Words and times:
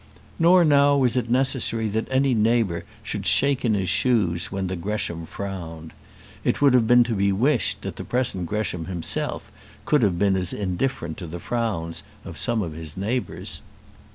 Nor 0.39 0.65
now 0.65 0.97
was 0.97 1.15
it 1.15 1.29
necessary 1.29 1.87
that 1.89 2.07
any 2.09 2.33
neighbour 2.33 2.85
should 3.03 3.27
shake 3.27 3.63
in 3.63 3.75
his 3.75 3.87
shoes 3.87 4.51
when 4.51 4.65
the 4.65 4.75
Gresham 4.75 5.27
frowned. 5.27 5.93
It 6.43 6.59
would 6.59 6.73
have 6.73 6.87
been 6.87 7.03
to 7.03 7.13
be 7.13 7.31
wished 7.31 7.83
that 7.83 7.97
the 7.97 8.03
present 8.03 8.47
Gresham 8.47 8.85
himself 8.85 9.51
could 9.85 10.01
have 10.01 10.17
been 10.17 10.35
as 10.35 10.53
indifferent 10.53 11.17
to 11.17 11.27
the 11.27 11.39
frowns 11.39 12.01
of 12.25 12.39
some 12.39 12.63
of 12.63 12.73
his 12.73 12.97
neighbours. 12.97 13.61